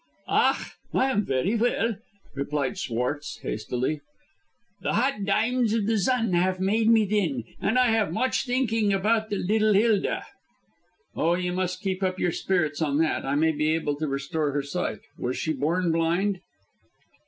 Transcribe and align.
"Ach! 0.27 0.57
I 0.95 1.11
am 1.11 1.27
ferry 1.27 1.53
vell," 1.53 1.97
replied 2.33 2.75
Schwartz, 2.79 3.37
hastily. 3.43 4.01
"The 4.81 4.93
hot 4.93 5.25
dimes 5.25 5.75
of 5.75 5.85
the 5.85 5.93
zun 5.99 6.33
haf 6.33 6.59
made 6.59 6.89
me 6.89 7.05
thin, 7.05 7.43
and 7.59 7.77
I 7.77 7.91
haf 7.91 8.09
moch 8.11 8.33
thinking 8.33 8.91
apout 8.93 9.29
the 9.29 9.35
liddle 9.37 9.73
Hilda." 9.73 10.25
"Oh, 11.15 11.35
you 11.35 11.53
must 11.53 11.83
keep 11.83 12.01
up 12.01 12.17
your 12.17 12.31
spirits 12.31 12.81
about 12.81 12.97
that. 12.97 13.25
I 13.27 13.35
may 13.35 13.51
be 13.51 13.75
able 13.75 13.95
to 13.97 14.07
restore 14.07 14.53
her 14.53 14.63
sight. 14.63 15.01
Was 15.19 15.37
she 15.37 15.53
born 15.53 15.91
blind?" 15.91 16.39